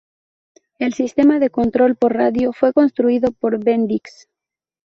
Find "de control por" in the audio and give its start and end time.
1.37-2.13